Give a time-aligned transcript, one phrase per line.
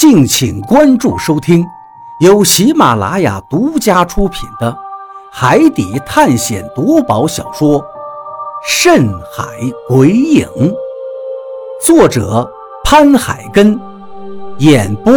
[0.00, 1.62] 敬请关注收听，
[2.20, 4.72] 由喜马拉雅独家出品的
[5.30, 7.78] 《海底探险夺宝小说》
[8.66, 9.44] 《深海
[9.86, 10.46] 鬼影》，
[11.84, 12.50] 作者
[12.82, 13.78] 潘海根，
[14.60, 15.12] 演播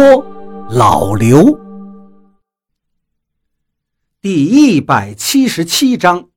[0.68, 1.58] 老刘。
[4.20, 6.28] 第一百七十七章，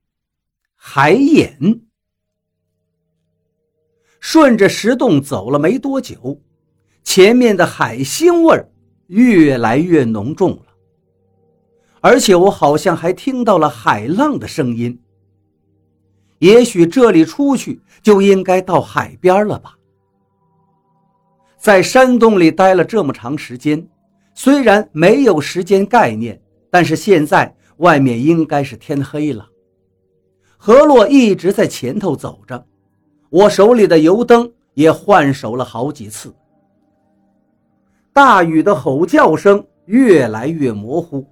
[0.77, 1.81] 海眼。
[4.21, 6.39] 顺着石洞走了没多久。
[7.17, 8.63] 前面的海腥味
[9.07, 10.65] 越来越浓重了，
[11.99, 15.01] 而且我好像还听到了海浪的声音。
[16.37, 19.75] 也许这里出去就应该到海边了吧？
[21.57, 23.83] 在山洞里待了这么长时间，
[24.35, 29.49] 虽然没有时间概念，但是现在外面应该是天黑了。
[30.55, 32.63] 何洛一直在前头走着，
[33.31, 36.31] 我手里的油灯也换手了好几次。
[38.17, 41.23] 大雨的吼叫声越来越模糊，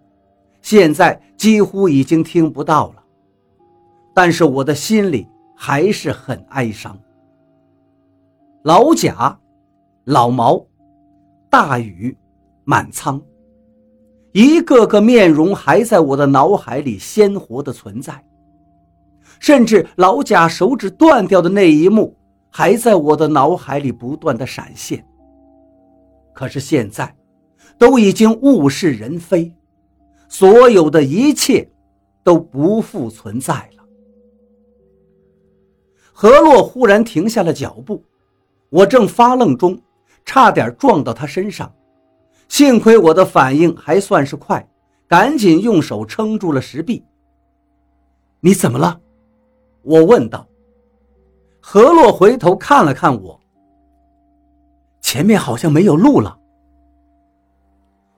[0.61, 3.03] 现在几乎已经听不到了。
[4.13, 6.95] 但是我的心里还是很哀伤。
[8.61, 9.35] 老贾、
[10.03, 10.63] 老毛、
[11.49, 12.15] 大禹、
[12.65, 13.19] 满仓，
[14.31, 18.23] 一个个面容还在我的脑海里鲜活的存在，
[19.39, 22.15] 甚至老贾手指断掉的那一幕
[22.51, 25.03] 还在我的脑海里不断的闪现。
[26.35, 27.15] 可是现在，
[27.79, 29.51] 都已经物是人非，
[30.27, 31.67] 所有的一切
[32.25, 33.83] 都不复存在了。
[36.11, 38.03] 何洛忽然停下了脚步，
[38.69, 39.81] 我正发愣中，
[40.25, 41.73] 差点撞到他身上，
[42.49, 44.69] 幸亏我的反应还算是快，
[45.07, 47.03] 赶紧用手撑住了石壁。
[48.41, 48.99] 你怎么了？
[49.83, 50.45] 我问道。
[51.61, 53.39] 何洛回头看了看我。
[55.05, 56.35] 前面好像没有路了，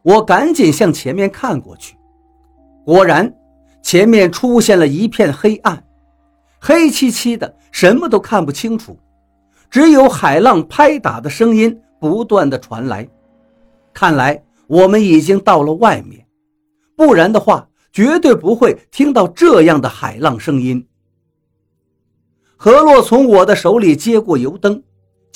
[0.03, 1.97] 我赶紧向前面看过去，
[2.85, 3.35] 果然，
[3.81, 5.83] 前面出现了一片黑暗，
[6.61, 8.97] 黑漆漆的，什么都看不清楚，
[9.69, 13.05] 只有海浪拍打的声音不断的传来。
[13.93, 16.25] 看来我们已经到了外面，
[16.95, 20.87] 不然的话，绝对不会听到这样的海浪声音。
[22.55, 24.81] 何洛从我的手里接过油灯，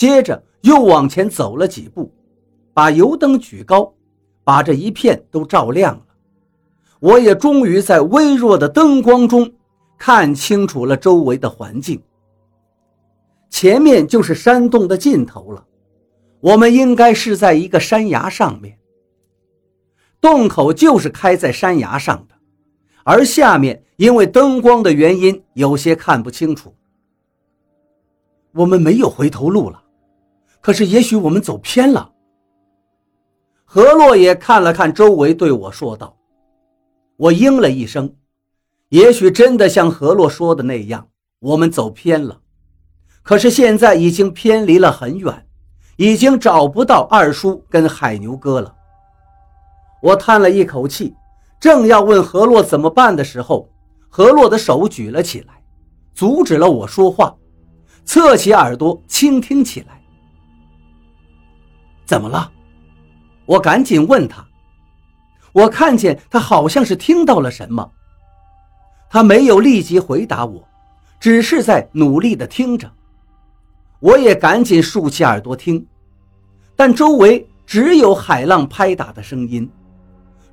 [0.02, 0.44] 接着。
[0.62, 2.14] 又往前走了几步，
[2.72, 3.92] 把油灯举高，
[4.44, 6.06] 把这一片都照亮了。
[7.00, 9.52] 我也终于在微弱的灯光中
[9.98, 12.00] 看清楚了周围的环境。
[13.50, 15.66] 前面就是山洞的尽头了，
[16.42, 18.78] 我们应该是在一个山崖上面。
[20.22, 22.36] 洞口就是开在山崖上的，
[23.04, 26.72] 而下面因为灯光的原因有些看不清楚。
[28.52, 29.81] 我们没有回头路了。
[30.62, 32.12] 可是，也许我们走偏了。
[33.66, 36.16] 何洛也看了看周围，对我说道
[37.18, 38.16] ：“我应了一声。
[38.90, 41.08] 也许真的像何洛说的那样，
[41.40, 42.42] 我们走偏了。
[43.24, 45.48] 可是现在已经偏离了很远，
[45.98, 48.76] 已经找不到二叔跟海牛哥了。”
[50.04, 51.16] 我叹了一口气，
[51.60, 53.70] 正要问何洛怎么办的时候，
[54.10, 55.64] 何洛的手举了起来，
[56.14, 57.36] 阻止了我说话，
[58.04, 60.01] 侧起耳朵倾听起来。
[62.12, 62.52] 怎么了？
[63.46, 64.46] 我赶紧问他。
[65.54, 67.90] 我看见他好像是听到了什么。
[69.10, 70.68] 他没有立即回答我，
[71.22, 72.92] 只是在努力地听着。
[74.02, 75.88] 我也赶紧竖起耳朵听，
[76.76, 79.72] 但周围只有海浪拍打的声音，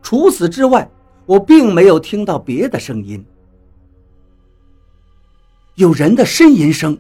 [0.01, 0.89] 除此之外，
[1.27, 3.27] 我并没有听到别的声音。
[5.75, 6.97] 有人的呻吟声。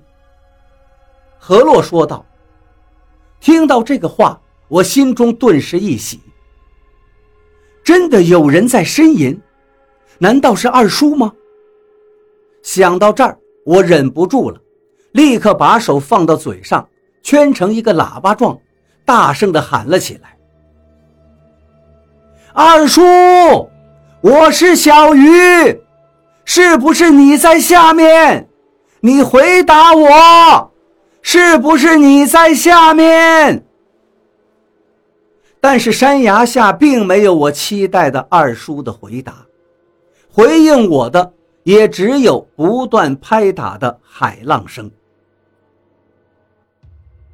[1.39, 2.25] 何洛说道。
[3.39, 4.37] 听到这个话。
[4.69, 6.21] 我心中顿时一喜，
[7.83, 9.41] 真的有人在呻吟，
[10.19, 11.33] 难道是二叔吗？
[12.62, 14.61] 想到这儿，我忍不住了，
[15.12, 16.87] 立刻把手放到嘴上，
[17.23, 18.59] 圈成一个喇叭状，
[19.07, 20.37] 大声地喊了起来
[22.53, 23.01] ：“二叔，
[24.21, 25.81] 我是小鱼，
[26.45, 28.48] 是不是你在下面？
[29.01, 30.72] 你回答我，
[31.22, 33.65] 是不是你在下面？”
[35.60, 39.45] 但是山崖下并没有我期待的二叔的回答，
[40.31, 41.33] 回应我的
[41.65, 44.91] 也只有不断拍打的海浪声。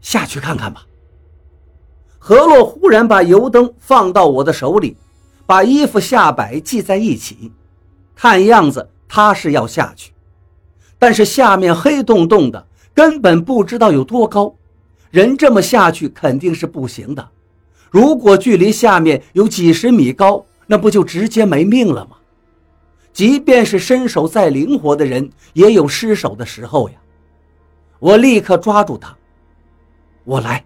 [0.01, 0.87] 下去看看吧。
[2.19, 4.97] 何洛忽然把油灯放到我的手里，
[5.45, 7.53] 把衣服下摆系在一起，
[8.15, 10.13] 看样子他是要下去，
[10.99, 14.55] 但是下面黑洞洞的，根本不知道有多高，
[15.11, 17.29] 人这么下去肯定是不行的。
[17.95, 22.17] 如果距离下面有几十米高，那不就直接没命了吗？
[23.13, 26.97] 即便是身手再灵活的人，也有失手的时候呀。
[28.01, 29.17] 我立刻抓住他，
[30.25, 30.65] 我来，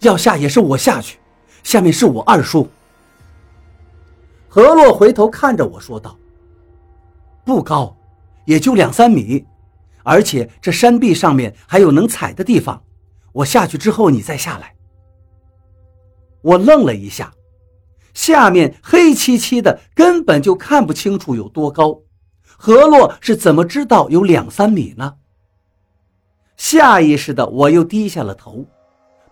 [0.00, 1.16] 要下也是我下去，
[1.62, 2.68] 下面是我二叔。
[4.48, 6.18] 何洛回头看着我说道
[7.46, 7.96] ：“不高，
[8.46, 9.44] 也就两三米，
[10.02, 12.82] 而且这山壁上面还有能踩的地方，
[13.30, 14.73] 我下去之后你再下来。”
[16.44, 17.32] 我愣了一下。
[18.12, 22.00] 下面黑漆漆的，根本就看不清楚有多高。
[22.44, 25.14] 何洛是怎么知道有两三米呢？
[26.56, 28.64] 下意识的，我又低下了头，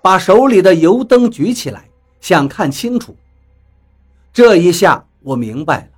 [0.03, 1.88] 把手里的油灯举起来，
[2.20, 3.15] 想看清楚。
[4.32, 5.88] 这一下我明白了，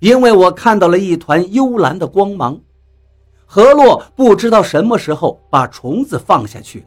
[0.00, 2.60] 因为我看到了一团幽蓝的光芒。
[3.46, 6.86] 何洛不知道什么时候把虫子放下去了，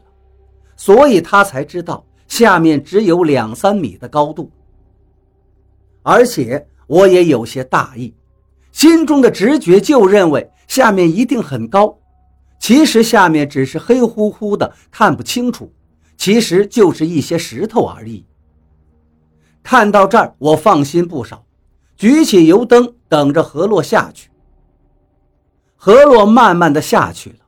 [0.77, 4.49] 所以他才知道下面只有两三米的高度。
[6.01, 8.11] 而且我也有些大意，
[8.71, 11.95] 心中的直觉就认为下面一定很高，
[12.59, 15.71] 其实下面只是黑乎乎的，看不清楚，
[16.17, 18.25] 其实就是一些石头而已。
[19.61, 21.45] 看到这儿，我放心不少，
[21.95, 24.31] 举起油灯，等着何洛下去。
[25.75, 27.45] 何洛慢慢的下去了，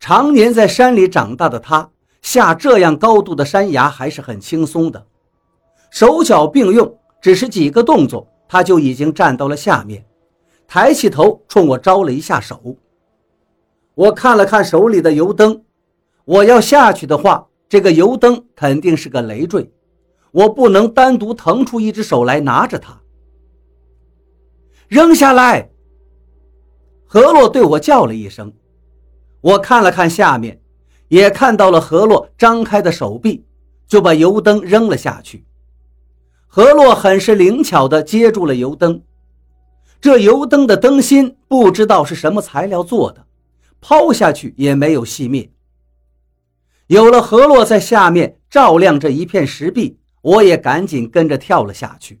[0.00, 1.90] 常年在山里长大的他，
[2.24, 5.06] 下这样高度的山崖还是很轻松的，
[5.90, 6.98] 手脚并用。
[7.20, 10.04] 只是几个动作，他就已经站到了下面，
[10.66, 12.76] 抬起头冲我招了一下手。
[13.94, 15.62] 我看了看手里的油灯，
[16.24, 19.70] 我要下去的话，这个油灯肯定是个累赘，
[20.32, 22.98] 我不能单独腾出一只手来拿着它。
[24.88, 25.70] 扔下来！
[27.06, 28.52] 何洛对我叫了一声，
[29.42, 30.60] 我看了看下面，
[31.08, 33.44] 也看到了何洛张开的手臂，
[33.86, 35.44] 就把油灯扔了下去。
[36.46, 39.02] 何洛很是灵巧地接住了油灯，
[40.00, 43.26] 这油灯的灯芯不知道是什么材料做的，
[43.80, 45.50] 抛下去也没有熄灭。
[46.86, 52.20] 有了何洛在下面照亮这一片石壁，我也赶紧跟着跳了下去。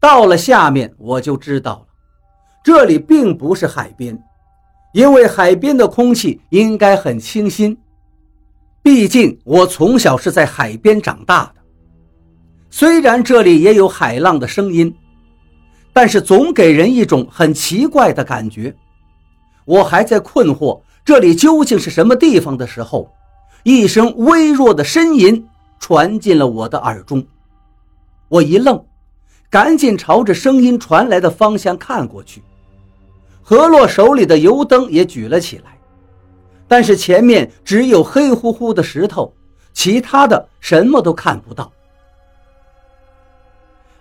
[0.00, 1.86] 到了下面，我就知道了，
[2.64, 4.18] 这里并不是海边，
[4.98, 7.78] 因为海边的空气应该很清新，
[8.82, 11.60] 毕竟我从小是在海边长大的。
[12.68, 14.92] 虽然这里也有海浪的声音，
[15.92, 18.74] 但是总给人一种很奇怪的感觉。
[19.66, 23.08] 我还在困惑这里究竟是什么地方的时候，
[23.62, 25.46] 一声微弱的呻吟
[25.78, 27.24] 传进了我的耳中。
[28.28, 28.84] 我一愣，
[29.48, 32.42] 赶紧朝着声音传来的方向看过去。
[33.48, 35.78] 何洛手里的油灯也举了起来，
[36.68, 39.32] 但是前面只有黑乎乎的石头，
[39.72, 41.72] 其他的什么都看不到。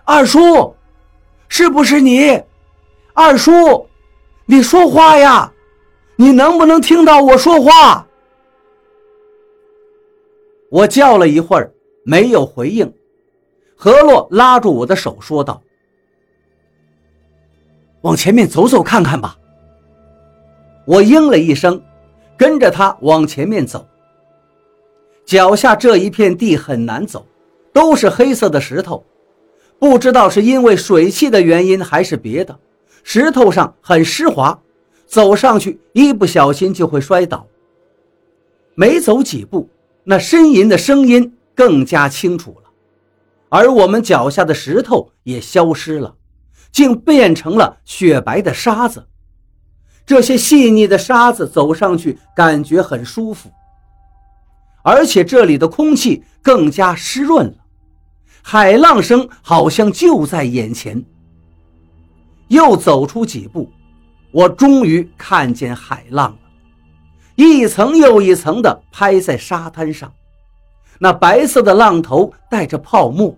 [0.03, 0.75] 二叔，
[1.47, 2.43] 是不是你？
[3.13, 3.87] 二叔，
[4.45, 5.49] 你说话呀！
[6.17, 8.05] 你能不能听到我说话？
[10.69, 11.71] 我叫了一会儿，
[12.03, 12.93] 没有回应。
[13.77, 15.63] 何洛拉住我的手说道
[18.01, 19.37] ：“往前面走走看看吧。”
[20.85, 21.81] 我应了一声，
[22.37, 23.85] 跟着他往前面走。
[25.25, 27.25] 脚下这一片地很难走，
[27.73, 29.03] 都是黑色的石头。
[29.79, 32.57] 不知道是因为水汽的原因还是别的，
[33.03, 34.57] 石头上很湿滑，
[35.05, 37.45] 走上去一不小心就会摔倒。
[38.73, 39.69] 没走几步，
[40.03, 42.69] 那呻吟的声音更加清楚了，
[43.49, 46.15] 而我们脚下的石头也消失了，
[46.71, 49.07] 竟变成了雪白的沙子。
[50.05, 53.49] 这些细腻的沙子走上去感觉很舒服，
[54.81, 57.53] 而且这里的空气更加湿润了。
[58.41, 61.03] 海浪声好像就在眼前。
[62.47, 63.69] 又走出几步，
[64.31, 66.37] 我终于看见海浪了，
[67.35, 70.09] 一层又一层的拍在沙滩上，
[70.99, 73.37] 那白色的浪头带着泡沫，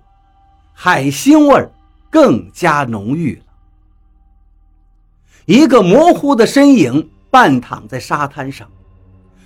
[0.73, 1.71] 海腥味儿
[2.09, 3.43] 更加浓郁了。
[5.45, 8.69] 一个模糊的身影半躺在沙滩上，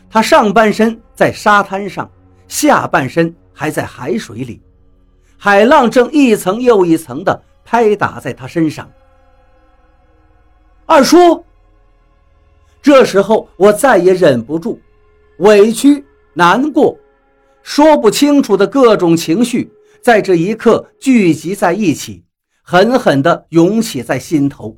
[0.09, 2.09] 他上半身在沙滩上，
[2.47, 4.61] 下半身还在海水里。
[5.37, 8.89] 海浪正一层又一层地拍打在他身上。
[10.85, 11.43] 二叔，
[12.81, 14.79] 这时候我再也忍不住，
[15.39, 16.03] 委屈、
[16.33, 16.97] 难过，
[17.61, 22.22] 说不清楚的各种情绪在这一刻聚集在一起，
[22.65, 24.77] 狠狠地涌起在心头，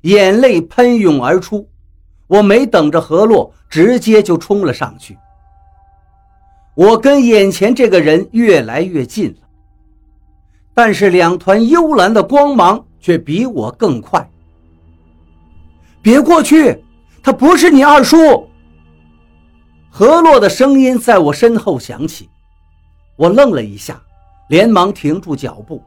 [0.00, 1.68] 眼泪喷涌而出。
[2.26, 5.16] 我没等着何洛，直接就冲了上去。
[6.74, 9.48] 我跟眼前这个人越来越近了。
[10.72, 14.26] 但是两团幽蓝的光芒却比我更快。
[16.00, 16.82] 别过去，
[17.22, 18.48] 他不是你二叔。
[19.90, 22.30] 何洛的声音在我身后响起，
[23.16, 24.00] 我愣了一下，
[24.48, 25.82] 连忙停住脚步。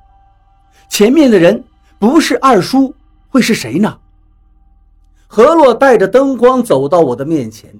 [0.90, 1.64] 前面的人
[2.00, 2.94] 不是二叔，
[3.30, 3.98] 会是谁呢？
[5.28, 7.74] 何洛带着灯光走到我的面前，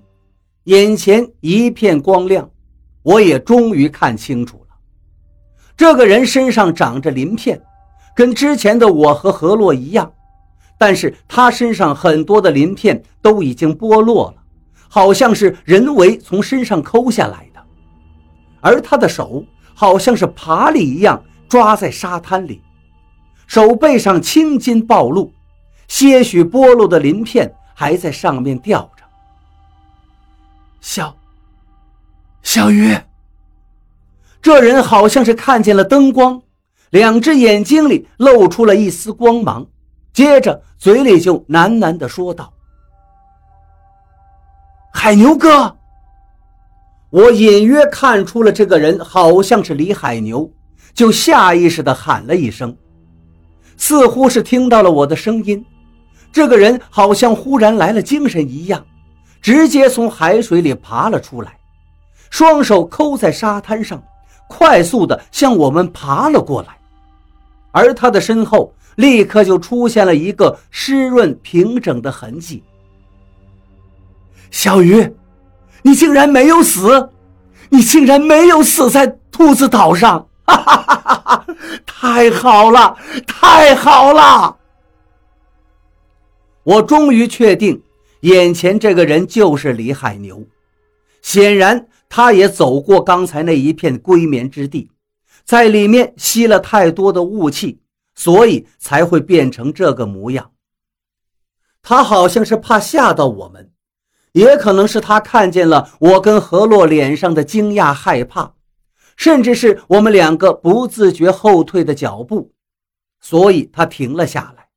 [0.66, 2.50] 眼前一片光亮，
[3.04, 4.76] 我也终于看清楚了，
[5.76, 7.62] 这个人身上长着鳞片，
[8.16, 10.12] 跟之前的我和何洛一样，
[10.78, 14.42] 但是他身上很多的鳞片都已经剥落了。
[14.94, 17.62] 好像是人为从身上抠下来的，
[18.60, 19.42] 而他的手
[19.74, 22.62] 好像是爬犁一样抓在沙滩里，
[23.52, 25.34] 手背上青筋暴露，
[25.90, 29.04] 些许剥落的鳞片还在上面吊着。
[30.80, 31.14] 小
[32.42, 32.98] 小鱼，
[34.42, 36.42] 这人好像是看见了灯光，
[36.92, 39.68] 两只眼睛里露出了一丝光芒，
[40.14, 42.54] 接着嘴里就喃喃地说道。
[44.94, 45.76] 海牛哥，
[47.10, 50.50] 我隐约看出了这个人好像是李海牛，
[50.94, 52.74] 就下意识地喊了一声，
[53.82, 55.66] 似乎是听到了我的声音。
[56.32, 58.86] 这个人好像忽然来了精神一样，
[59.42, 61.58] 直接从海水里爬了出来，
[62.30, 64.02] 双手扣在沙滩上，
[64.48, 66.78] 快速地向我们爬了过来。
[67.72, 72.62] 而他的身后立刻就出现了一个湿润平整的痕迹。
[74.52, 75.12] 小鱼，
[75.82, 77.10] 你竟然没有死！
[77.70, 80.28] 你竟然没有死在兔子岛上！
[80.56, 81.46] 哈哈哈哈！
[81.86, 84.58] 太好了，太好了！
[86.64, 87.82] 我终于确定，
[88.22, 90.46] 眼前这个人就是李海牛。
[91.22, 94.90] 显然，他也走过刚才那一片龟眠之地，
[95.44, 97.80] 在里面吸了太多的雾气，
[98.16, 100.52] 所以才会变成这个模样。
[101.82, 103.72] 他好像是怕吓到我们。
[104.34, 108.54] 也可能是他看见了我跟何洛脸上的惊讶、害怕，
[109.22, 112.56] 甚至是我们两个不自觉后退的脚步，
[113.20, 114.72] 所以他停了下来，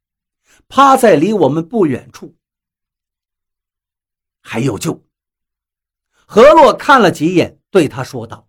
[0.69, 2.37] 趴在离我们不远处。
[4.43, 5.03] 还有救。
[6.27, 8.47] 何洛看了几眼，对他说道：“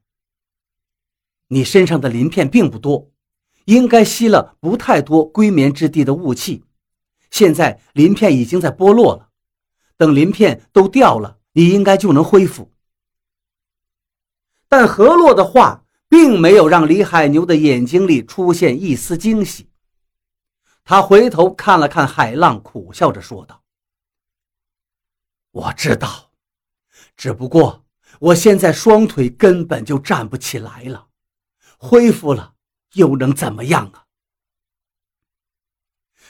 [1.47, 3.09] 你身上的鳞片并不多，
[3.63, 6.65] 应该吸了不太多归眠之地的雾气，
[7.31, 9.29] 现在鳞片已经在剥落了。”
[9.95, 12.69] 等鳞片都掉了，你应该就能恢复。
[14.67, 19.69] 但何洛的话并没有让李海牛的眼睛里出现一丝惊喜。
[20.83, 23.63] 他回头看了看海浪，苦笑着说道
[25.51, 26.31] ：“我知道，
[27.17, 27.85] 只不过
[28.19, 31.07] 我现在双腿根本就站不起来了，
[31.77, 32.53] 恢复了
[32.93, 34.05] 又能怎么样啊？”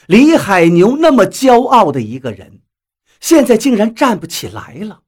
[0.08, 2.62] 李海牛那么骄傲的一个人。
[3.18, 5.02] 现在竟然站不起来了，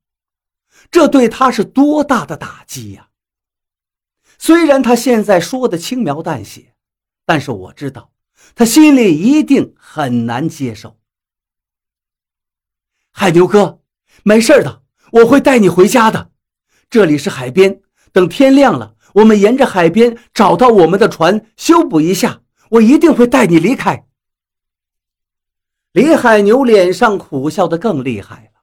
[0.91, 3.11] 这对他是多大的打击呀！
[4.38, 6.75] 虽然他现在说的轻描淡写，
[7.26, 8.12] 但是我知道
[8.54, 10.99] 他心里一定很难接受。
[13.11, 13.80] 海牛哥，
[14.23, 16.30] 没事的，我会带你回家的。
[16.88, 24.07] 这里是海边，等天亮了，我们沿着海边找到我们的船，修补一下，我一定会带你离开。
[25.92, 28.61] 李海牛脸上苦笑的更厉害了。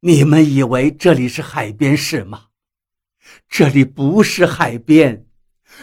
[0.00, 2.45] 你们以为这里是海边是吗？
[3.48, 5.26] 这里不是海边，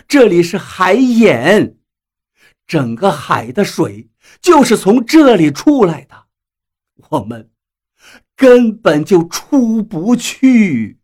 [0.07, 1.77] 这里是海眼，
[2.65, 4.09] 整个海的水
[4.41, 6.25] 就是从这里出来的，
[7.09, 7.51] 我们
[8.35, 10.99] 根本就出不去。